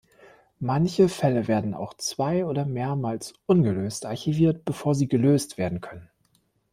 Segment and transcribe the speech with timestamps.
[0.57, 6.09] Manche Fälle werden auch zwei- oder mehrmals ungelöst archiviert, bevor sie gelöst werden können.